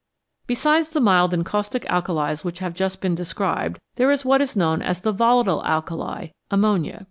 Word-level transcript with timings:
Besides 0.47 0.87
the 0.89 0.99
mild 0.99 1.31
and 1.31 1.45
caustic 1.45 1.85
alkalis 1.85 2.43
which 2.43 2.57
have 2.57 2.73
just 2.73 3.01
been 3.01 3.13
described, 3.13 3.79
there 3.97 4.09
is 4.09 4.25
what 4.25 4.41
is 4.41 4.55
known 4.55 4.81
as 4.81 5.01
the" 5.01 5.11
volatile 5.23 5.63
alkali" 5.63 6.31
ammonia. 6.49 6.99